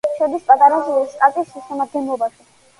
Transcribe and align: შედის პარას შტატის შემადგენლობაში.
შედის 0.19 0.47
პარას 0.47 0.89
შტატის 1.13 1.53
შემადგენლობაში. 1.69 2.53